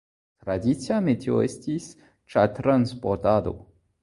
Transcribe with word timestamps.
Tradicia 0.43 0.97
metio 1.07 1.43
estis 1.49 1.85
ĉartransportado. 2.37 3.55